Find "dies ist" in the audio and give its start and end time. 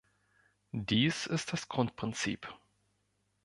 0.71-1.53